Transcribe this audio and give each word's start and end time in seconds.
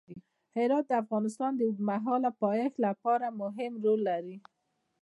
هرات 0.55 0.85
د 0.87 0.91
افغانستان 1.03 1.51
د 1.55 1.61
اوږدمهاله 1.67 2.29
پایښت 2.43 2.75
لپاره 2.85 3.27
مهم 3.41 3.71
رول 3.83 3.99
لري. 4.09 4.37